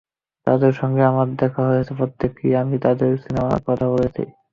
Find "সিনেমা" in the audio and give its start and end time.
3.23-3.49